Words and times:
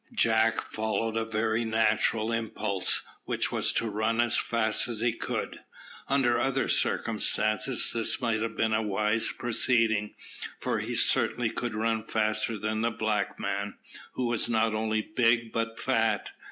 Jack 0.15 0.63
followed 0.63 1.15
a 1.15 1.25
very 1.25 1.63
natural 1.63 2.31
impulse, 2.31 3.03
which 3.25 3.51
was 3.51 3.71
to 3.71 3.87
run 3.87 4.19
as 4.19 4.35
fast 4.35 4.87
as 4.87 4.99
he 4.99 5.13
could. 5.13 5.59
Under 6.07 6.39
other 6.41 6.67
circumstances 6.67 7.91
this 7.93 8.19
might 8.19 8.41
have 8.41 8.57
been 8.57 8.73
a 8.73 8.81
wise 8.81 9.31
proceeding, 9.31 10.15
for 10.59 10.79
he 10.79 10.95
certainly 10.95 11.51
could 11.51 11.75
run 11.75 12.03
faster 12.03 12.57
than 12.57 12.81
the 12.81 12.89
black 12.89 13.39
man, 13.39 13.77
who 14.13 14.25
was 14.25 14.49
not 14.49 14.73
only 14.73 15.03
big 15.03 15.51
but 15.53 15.79
fat. 15.79 16.31